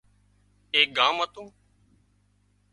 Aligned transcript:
ايڪ 0.75 0.87
ڳام 0.97 1.15
هتون 1.21 1.47